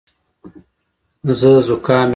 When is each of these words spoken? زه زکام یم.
زه 1.39 1.49
زکام 1.67 1.99
یم. 2.07 2.09